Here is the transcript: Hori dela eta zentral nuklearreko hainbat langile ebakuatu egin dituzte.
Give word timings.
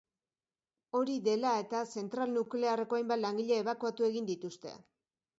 Hori 0.99 1.17
dela 1.25 1.49
eta 1.63 1.81
zentral 2.01 2.33
nuklearreko 2.37 2.99
hainbat 2.99 3.21
langile 3.25 3.59
ebakuatu 3.65 4.07
egin 4.09 4.31
dituzte. 4.31 4.73